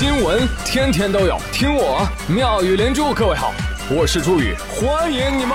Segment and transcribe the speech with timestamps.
[0.00, 3.12] 新闻天天都有，听我妙语连珠。
[3.12, 3.52] 各位好，
[3.90, 5.54] 我是朱宇，欢迎你们！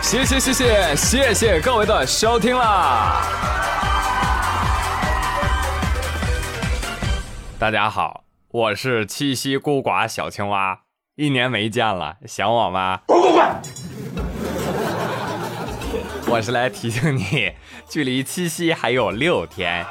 [0.00, 3.20] 谢谢谢谢谢谢各位的收听啦！
[7.58, 10.78] 大家好，我是七夕孤寡小青蛙，
[11.16, 13.00] 一年没见了，想我吗？
[13.06, 13.83] 滚滚滚！
[16.26, 17.52] 我是来提醒你，
[17.88, 19.84] 距离七夕还有六天。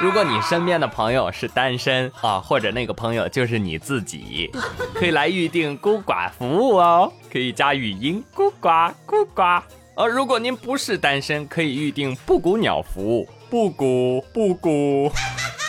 [0.00, 4.50] 如果你身边的朋友是单身啊，或者那个朋友就是你自己，
[4.94, 9.62] 可以来预定孤寡服务哦，可以加语音孤寡孤寡。
[9.94, 15.10] 而如果您不是单身，可以预定布谷鸟服务，布谷布谷。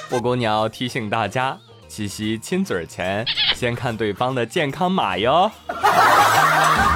[0.10, 5.52] 布谷鸟提醒大家，七夕亲嘴前先看对方的健康码哟。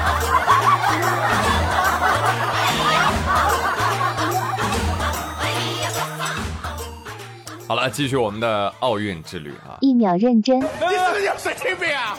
[7.68, 9.78] 好了，继续我们的奥运之旅啊！
[9.82, 12.18] 一秒认真，你是不是有神经病啊？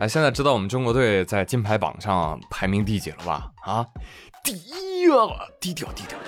[0.00, 3.48] 哎，现在知道我们中国队在金牌榜上排名第几了吧？
[3.64, 3.86] 啊，
[4.42, 6.18] 第一啊，低调低调。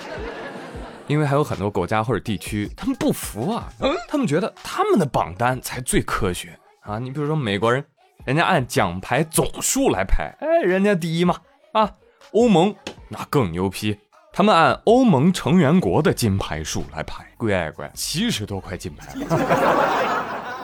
[1.07, 3.67] 因为还有很多国家或者地区，他们不服啊，
[4.07, 6.97] 他们觉得他们的榜单才最科学啊。
[6.99, 7.83] 你比如说美国人，
[8.23, 11.35] 人家按奖牌总数来排，哎，人家第一嘛。
[11.73, 11.95] 啊，
[12.31, 12.73] 欧盟
[13.09, 13.99] 那更牛批。
[14.35, 19.13] 他们按欧盟成员国的金牌数来排，乖乖，七十多块金牌。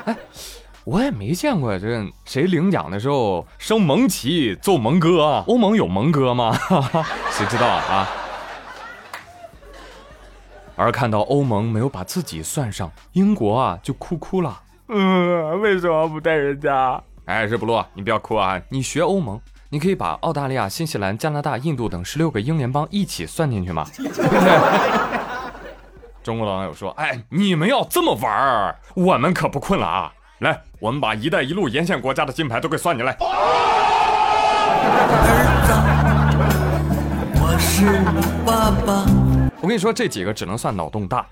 [0.05, 0.17] 哎，
[0.83, 5.43] 我也没见过这谁领奖的时候升蒙旗奏蒙歌啊？
[5.47, 6.51] 欧盟有蒙歌吗？
[7.29, 8.09] 谁知道啊？
[10.75, 14.63] 而看到欧盟没有把自己算上，英国啊就哭哭了。
[14.87, 16.99] 嗯，为什么不带人家？
[17.25, 18.59] 哎，日不落，你不要哭啊！
[18.69, 19.39] 你学欧盟。
[19.71, 23.85] 你可以把澳大利亚、新西兰、加拿大、印度等十六个英联邦一起算进去吗？
[26.23, 30.11] 中国的网友说：“哎，你们要这么玩儿，我们可不困了啊！
[30.39, 33.15] 来，我们把‘一带一路’沿线国家的金牌都给算进来。”
[37.35, 38.01] 我是
[38.43, 39.05] 爸爸。
[39.61, 41.27] 我跟你说，这几个只能算脑洞大，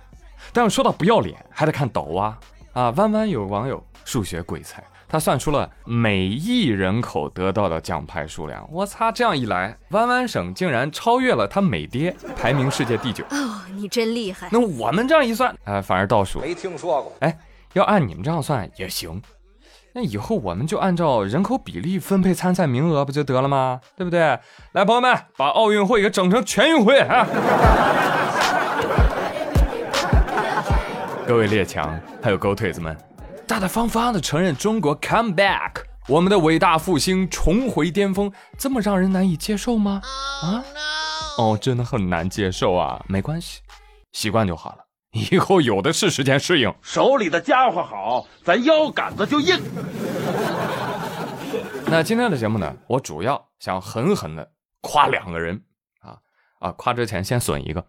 [0.54, 2.38] 但是说到不要脸，还得看抖啊
[2.74, 2.92] 啊！
[2.92, 4.84] 弯弯有网友数学鬼才。
[5.10, 9.10] 他算出了每亿人口得到的奖牌数量，我擦！
[9.10, 13.24] 这样一来，湾湾省竟然超越了他美爹，排名世界第九。
[13.30, 14.50] 哦，你真厉害！
[14.52, 16.42] 那我们这样一算，哎，反而倒数。
[16.42, 17.14] 没听说过。
[17.22, 17.38] 哎，
[17.74, 19.22] 要按你们这样算也行。
[19.94, 23.80] 那以后我们就按照人口比例分配参赛名额，不就得了吗？
[23.96, 24.38] 对不对？
[24.74, 27.26] 来，朋友们，把奥运会给整成全运会啊！
[31.26, 32.96] 各位列强，还有狗腿子们。
[33.48, 40.02] 大大方方的承认中国 come back，我们的伟大复兴重回巅峰，这么让人难以接受吗？
[40.44, 40.64] 啊，
[41.38, 43.02] 哦，真的很难接受啊。
[43.08, 43.62] 没关系，
[44.12, 44.80] 习惯就好了，
[45.32, 46.74] 以后有的是时间适应。
[46.82, 49.58] 手里的家伙好，咱腰杆子就硬。
[51.90, 54.46] 那今天的节目呢，我主要想狠狠的
[54.82, 55.58] 夸两个人
[56.02, 56.18] 啊
[56.60, 56.70] 啊！
[56.74, 57.82] 夸之前先损一个。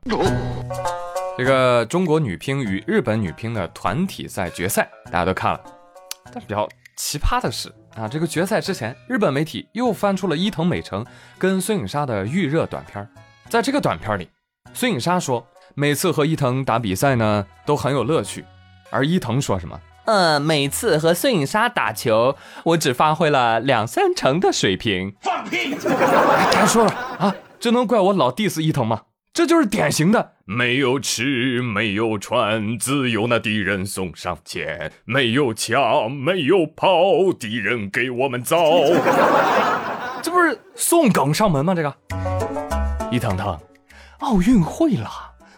[1.38, 5.60] 这个中国女乒与日本女乒的团体赛决赛，大家都看了。
[6.32, 11.06] 但比较奇葩的是啊，这个决赛之前，日本媒体又翻出了伊藤美诚
[11.38, 13.08] 跟孙颖莎的预热短片。
[13.48, 14.28] 在这个短片里，
[14.74, 18.44] 孙颖莎说每次和伊藤打比赛呢都很有乐趣，
[18.90, 19.78] 而伊藤说什么？
[20.06, 22.34] 呃，每次和孙颖莎打球，
[22.64, 25.14] 我只发挥了两三成的水平。
[25.20, 25.76] 放屁！
[26.50, 29.02] 该说了啊，这能怪我老 diss 伊藤吗？
[29.38, 38.56] 这就是典型的没有吃没有穿，自有那敌人送上前；没有枪没有炮，敌人给我们造。
[40.22, 41.72] 这不是送梗上门吗？
[41.72, 41.94] 这个
[43.12, 43.56] 一堂堂，
[44.18, 45.08] 奥运会了，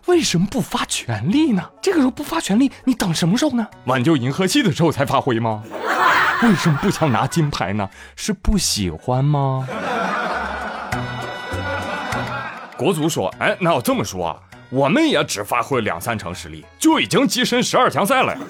[0.05, 1.71] 为什么不发全力呢？
[1.81, 3.67] 这个时候不发全力，你等什么时候呢？
[3.87, 5.63] 挽救银河系的时候才发挥吗？
[6.45, 7.89] 为什么不想拿金牌呢？
[8.15, 9.67] 是不喜欢吗？
[12.81, 14.41] 国足说：“哎，那要这么说啊，
[14.71, 18.41] 我们也只发挥两三成实力，就已经跻身十二强赛了呀。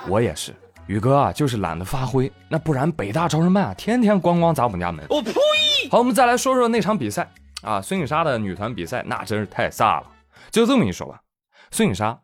[0.08, 0.54] ”我也是，
[0.86, 5.04] 宇哥啊，就是懒得发挥，那不然北大招生办啊，天天咣咣砸我们家门。
[5.10, 5.32] 我呸！
[5.90, 7.30] 好，我们再来说说那场比赛
[7.60, 10.06] 啊，孙颖莎的女团比赛，那真是太飒了。
[10.50, 11.20] 就这么一说吧，
[11.70, 12.18] 孙颖莎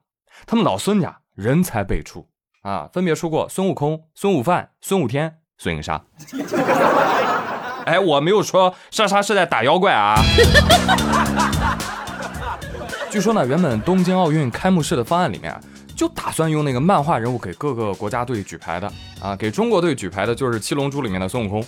[0.47, 2.27] 他们老孙家人才辈出
[2.63, 6.03] 啊，分别出过孙悟空、孙悟饭、孙悟天、孙颖莎。
[7.85, 10.17] 哎，我没有说莎莎是在打妖怪啊。
[13.11, 15.59] 据说呢，原本东京奥运开幕式的方案里面
[15.97, 18.91] 就打算用那个漫画人物给各个国家队举牌的
[19.21, 21.65] 啊，给中国队举牌的就是《七龙珠》里面的孙悟空，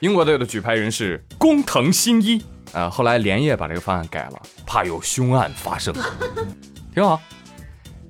[0.00, 5.94] 英国队的举牌人是工藤新一呃，后来连夜把这个方案改了，怕有凶案发生，
[6.94, 7.20] 挺好。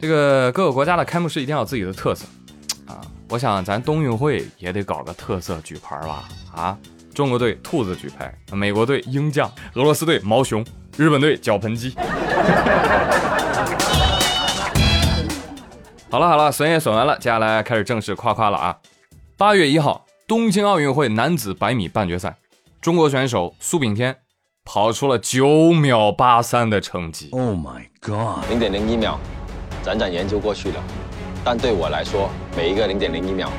[0.01, 2.25] 这个各个国家的开幕式一定要有自己的特色
[2.87, 3.01] 啊！
[3.29, 6.29] 我想咱冬运会也得搞个特色举牌吧？
[6.55, 6.79] 啊，
[7.15, 10.65] 中国队兔子举牌，美国队鹰将，俄罗斯队毛熊，
[10.97, 11.95] 日本队脚盆鸡。
[16.11, 18.77] 好了好了，损也损完了，接下来开始正式夸夸了啊！
[19.37, 22.37] 八月一号，东京奥运会男子百米半决赛，
[22.81, 24.17] 中国选手苏炳添
[24.65, 27.29] 跑出了九秒八三的成绩。
[27.33, 28.49] Oh my god！
[28.49, 29.19] 零点零一秒。
[29.85, 30.83] 辗转研究过去了，
[31.45, 33.51] 但对我来说，每一个零点零一秒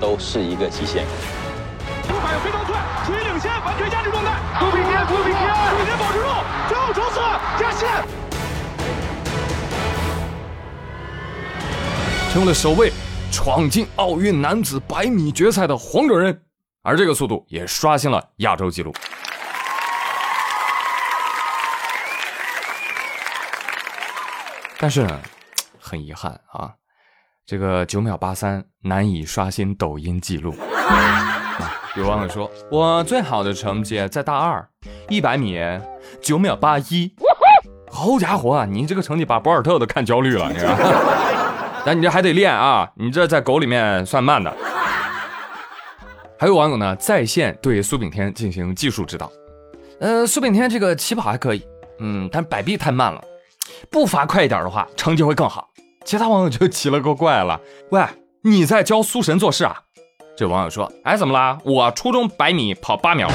[0.00, 1.04] 都是一个极限。
[2.08, 4.32] 一百飞刀寸，处于领先，完全压制状态。
[4.58, 6.26] 苏炳添，苏炳添，苏炳添保持住，
[6.68, 7.20] 最后冲刺，
[7.58, 7.88] 加线。
[12.32, 12.92] 成了首位
[13.30, 16.42] 闯进奥运男子百米决赛的黄种人，
[16.82, 18.92] 而这个速度也刷新了亚洲纪录。
[24.78, 25.20] 但是呢，
[25.80, 26.72] 很遗憾啊，
[27.44, 30.54] 这个九秒八三难以刷新抖音记录。
[31.98, 34.64] 有网友说，我最好的成绩在大二，
[35.08, 35.58] 一百米
[36.22, 37.12] 九秒八一。
[37.90, 40.76] 好家伙啊，你这个成绩把博尔特都看焦虑了，你看。
[41.84, 44.54] 但你这还得练啊，你这在狗里面算慢的。
[46.38, 49.28] 还有网友呢，在线对苏炳添进行技术指导。
[49.98, 51.66] 呃，苏炳添这个起跑还可以，
[51.98, 53.20] 嗯，但摆臂太慢了。
[53.90, 55.68] 步伐快一点的话，成绩会更好。
[56.04, 57.60] 其他网友就奇了个怪了
[57.90, 58.04] ：“喂，
[58.42, 59.82] 你在教苏神做事啊？”
[60.38, 61.58] 这网友说：“哎，怎么啦？
[61.64, 63.26] 我初中百米跑八秒。”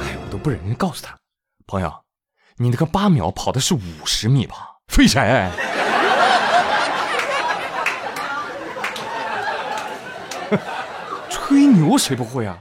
[0.00, 1.14] 哎，我都不忍心告诉他，
[1.66, 1.92] 朋友，
[2.56, 4.56] 你那个八秒跑的是五十米吧？
[4.88, 5.50] 废柴！
[11.28, 12.56] 吹牛谁不会啊？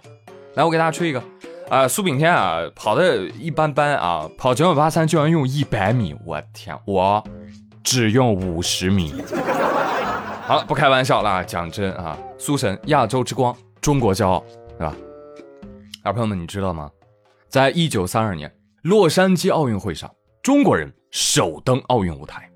[0.56, 1.24] 来，我给大家吹一个。
[1.70, 7.24] 啊，苏炳添啊，跑的一般般啊，跑九秒八三居然用一百米，我天，我
[7.84, 9.14] 只用五十米。
[10.46, 14.44] 好了，不开玩笑了，讲真啊，苏神亚洲之光，中国骄傲，
[14.78, 14.96] 对吧？
[16.04, 16.90] 小朋友们，你知道吗？
[17.48, 18.52] 在一九三二年
[18.82, 20.10] 洛杉矶奥运会上，
[20.42, 22.50] 中国人首登奥运舞台，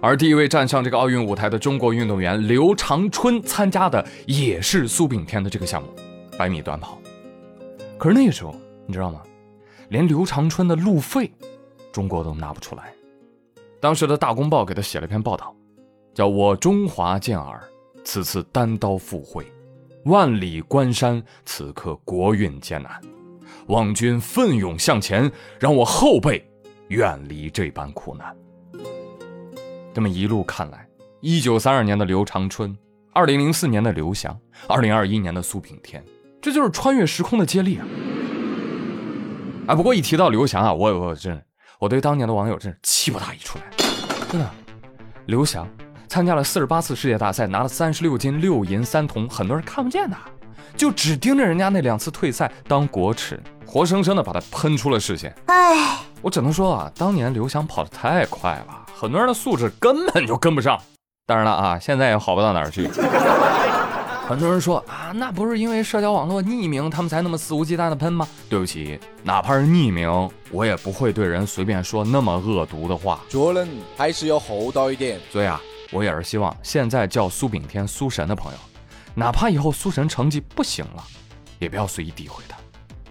[0.00, 5.88] 而第一位站上这个奥运舞台的中国运动员刘长春参加的也是苏炳添的这个项目，
[6.38, 6.98] 百米短跑。
[7.98, 8.54] 可是那个时候，
[8.86, 9.20] 你知道吗？
[9.90, 11.32] 连刘长春的路费，
[11.92, 12.92] 中国都拿不出来。
[13.80, 15.54] 当时的大公报给他写了篇报道，
[16.14, 17.62] 叫我中华健儿，
[18.04, 19.46] 此次单刀赴会，
[20.04, 23.00] 万里关山，此刻国运艰难，
[23.68, 25.30] 望君奋勇向前，
[25.60, 26.44] 让我后辈
[26.88, 28.36] 远离这般苦难。
[29.94, 30.88] 这么一路看来，
[31.20, 32.76] 一九三二年的刘长春，
[33.12, 34.36] 二零零四年的刘翔，
[34.66, 36.04] 二零二一年的苏炳添。
[36.40, 37.86] 这就是穿越时空的接力啊！
[39.68, 41.40] 啊，不过一提到刘翔啊，我我真
[41.78, 43.64] 我对当年的网友真是气不打一处来。
[44.30, 44.50] 真的，
[45.26, 45.68] 刘翔
[46.08, 50.16] 参加了四十八次世界大赛，拿了三十六金六银三铜，很多人看不见的，
[50.76, 55.32] 就只盯着人家那两次退赛当国耻，活生生的把他喷出了视线。
[55.46, 60.76] 唉，我只能说啊，当年刘翔跑得太快了，很多人的素质根本就跟不上。
[61.26, 62.90] 当然了啊，现在也好不到哪儿去。
[64.28, 68.28] 很多人说啊，那不是因为社交网络匿名，他们才那么肆无忌惮的喷吗？
[68.50, 73.20] 对不起，哪怕是匿名，我也不会对人随便说那么恶毒的话。
[73.26, 75.18] 做人还是要厚道一点。
[75.32, 75.58] 所以啊，
[75.90, 78.58] 我也是希望现在叫苏炳添苏神的朋友，
[79.14, 81.02] 哪怕以后苏神成绩不行了，
[81.58, 82.58] 也不要随意诋毁他。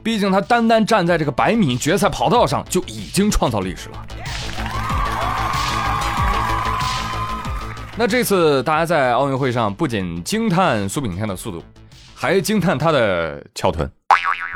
[0.03, 4.07] 毕竟他单单站在这个百米决赛跑道上，就已经创造历史了。
[7.99, 11.63] 那这次大家在奥运会上不仅惊叹苏炳添的速度，
[12.13, 13.89] 还惊叹他的翘臀。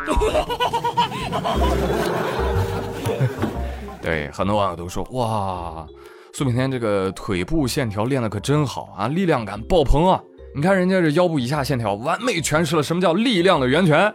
[4.00, 5.88] 对，很多网友都说哇，
[6.34, 10.22] 苏炳添这个腿部线条练的可真好啊，力量感爆棚啊！
[10.56, 14.14] 你看人家这腰部以下线条，完美诠释了什么叫力量的源泉。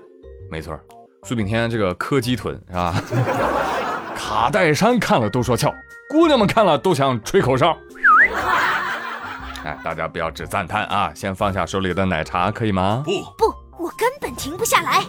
[0.50, 0.78] 没错，
[1.24, 3.02] 苏炳添这个柯基臀是吧？
[4.14, 5.72] 卡戴珊看了都说翘，
[6.10, 7.76] 姑娘们看了都想吹口哨。
[9.66, 13.02] 哎，大家不要只赞叹啊，先放下手里的奶茶，可以吗？
[13.04, 15.02] 不不，我根本停不下来。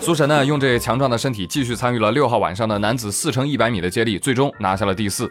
[0.00, 5.30] 苏神呢，用这强壮的身体继续参与了六号晚上的男子四乘一百米的接力，最终拿下了第四。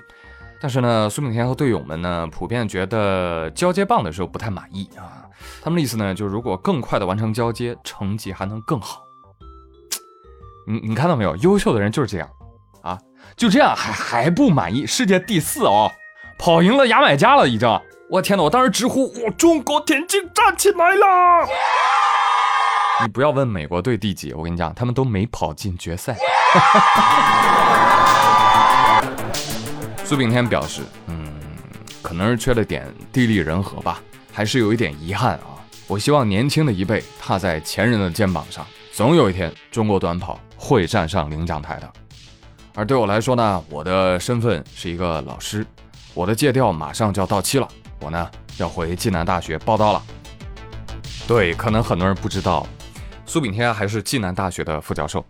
[0.62, 5.28] 但是呢，苏炳添和队友们呢，普遍觉得交接棒的时候不太满意啊。
[5.62, 9.04] 他们的意思呢，就是如果更快的完成交接，成绩还能更好。
[10.66, 11.36] 你你看到没有？
[11.38, 12.30] 优秀的人就是这样
[12.82, 12.98] 啊，
[13.36, 15.92] 就这样还还不满意，世界第四哦。
[16.38, 17.68] 跑赢了牙买加了，已经
[18.10, 18.44] 我天呐！
[18.44, 21.48] 我当时直呼：“我中国田径站起来了！”
[23.02, 26.16] 你不要问美国队第几，我跟你讲，他们都没跑进决赛。
[30.06, 31.34] 苏炳添表示：“嗯，
[32.02, 34.00] 可能是缺了点地利人和吧，
[34.32, 35.60] 还是有一点遗憾啊。
[35.88, 41.92] 我希望年轻的一辈踏在前人的肩膀上，总有一天中国短跑会站上领奖台的。
[42.74, 45.66] 而对我来说呢，我的身份是一个老师，
[46.18, 47.68] 我的借调马上就要到期了。”
[48.02, 50.02] 我呢要回暨南大学报道了。
[51.28, 52.66] 对，可能很多人不知道，
[53.26, 55.24] 苏炳添还是暨南大学的副教授。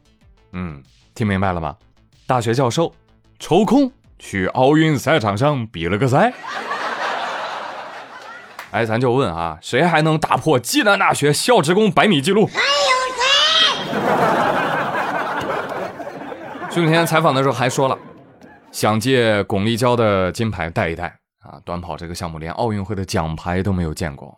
[0.54, 0.82] 嗯，
[1.14, 1.76] 听明白了吗？
[2.26, 2.94] 大学教授
[3.38, 6.32] 抽空去奥运赛场上比了个赛。
[8.72, 12.46] 哎，咱就问啊，谁还能打破暨南大学校职工百米记录？
[12.46, 12.60] 还有
[16.70, 16.70] 谁？
[16.76, 17.98] 苏炳添采访的时候还说了，
[18.72, 21.20] 想借巩立姣的金牌带一带。
[21.40, 24.38] 啊，短跑这个项目连奥运会的奖牌都没有见过，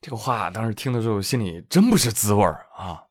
[0.00, 3.04] 这个话当时听的时候心里真不是滋味儿啊！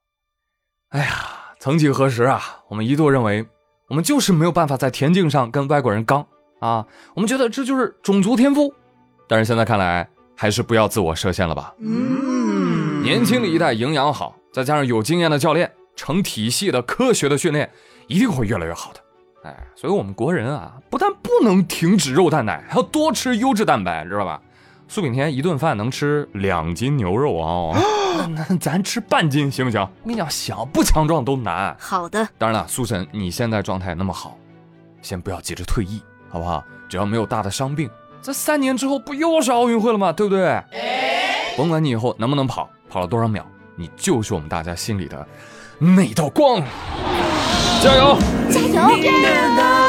[0.89, 3.47] 哎呀，曾几何时啊，我们一度认为
[3.87, 6.27] 我们就是没有办法在田径上跟外国人刚
[6.59, 8.73] 啊，我们觉得这就是种族天赋，
[9.25, 11.73] 但是现在看来还是不要自我设限了吧。
[11.79, 17.71] 嗯，年轻的一代营养好，再加上有经验的教练，成体系的科学的训练，
[18.07, 19.00] 一定会越来越好的。
[19.43, 24.39] 哎，所以我们国人啊，不但不能停止肉蛋奶，还要多吃优质蛋白，知道吧？
[24.87, 27.73] 苏炳添一顿饭能吃两斤牛肉啊，
[28.35, 29.81] 那咱吃半斤行不行？
[29.81, 31.75] 我跟你讲，想不强壮都难。
[31.79, 32.27] 好的。
[32.37, 34.37] 当然了，苏神，你现在状态那么好，
[35.01, 36.63] 先不要急着退役，好不好？
[36.87, 37.89] 只要没有大的伤病，
[38.21, 40.11] 这三年之后不又是奥运会了吗？
[40.11, 40.61] 对不对？
[41.57, 43.43] 甭管你以后能不能跑，跑了多少秒，
[43.75, 45.25] 你就是我们大家心里的
[45.79, 46.61] 那道光。
[47.81, 48.15] 加油！
[48.51, 49.80] 加油！